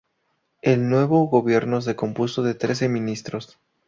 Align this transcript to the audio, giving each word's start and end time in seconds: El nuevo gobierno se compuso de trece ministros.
El 0.63 0.89
nuevo 0.89 1.25
gobierno 1.27 1.79
se 1.79 1.95
compuso 1.95 2.41
de 2.41 2.55
trece 2.55 2.89
ministros. 2.89 3.59